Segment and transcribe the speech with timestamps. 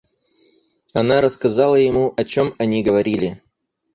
[0.95, 3.39] Она рассказала ему, о чем они говорили.